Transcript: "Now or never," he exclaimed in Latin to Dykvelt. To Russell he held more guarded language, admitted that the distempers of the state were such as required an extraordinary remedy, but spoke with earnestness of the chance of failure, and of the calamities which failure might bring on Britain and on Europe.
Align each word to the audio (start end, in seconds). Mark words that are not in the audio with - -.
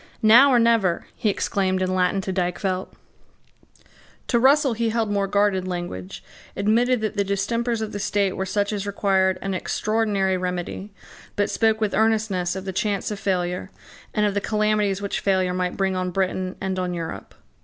"Now 0.23 0.49
or 0.49 0.57
never," 0.57 1.05
he 1.15 1.29
exclaimed 1.29 1.79
in 1.79 1.93
Latin 1.93 2.21
to 2.21 2.33
Dykvelt. 2.33 2.87
To 4.29 4.39
Russell 4.39 4.73
he 4.73 4.89
held 4.89 5.11
more 5.11 5.27
guarded 5.27 5.67
language, 5.67 6.23
admitted 6.57 7.01
that 7.01 7.17
the 7.17 7.23
distempers 7.23 7.81
of 7.81 7.91
the 7.91 7.99
state 7.99 8.35
were 8.35 8.47
such 8.47 8.73
as 8.73 8.87
required 8.87 9.37
an 9.43 9.53
extraordinary 9.53 10.37
remedy, 10.37 10.91
but 11.35 11.51
spoke 11.51 11.79
with 11.79 11.93
earnestness 11.93 12.55
of 12.55 12.65
the 12.65 12.73
chance 12.73 13.11
of 13.11 13.19
failure, 13.19 13.69
and 14.11 14.25
of 14.25 14.33
the 14.33 14.41
calamities 14.41 15.03
which 15.03 15.19
failure 15.19 15.53
might 15.53 15.77
bring 15.77 15.95
on 15.95 16.09
Britain 16.09 16.55
and 16.59 16.79
on 16.79 16.95
Europe. 16.95 17.35